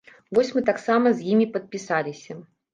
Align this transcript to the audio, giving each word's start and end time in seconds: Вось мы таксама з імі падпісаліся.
Вось 0.37 0.49
мы 0.55 0.63
таксама 0.69 1.13
з 1.19 1.29
імі 1.35 1.45
падпісаліся. 1.53 2.43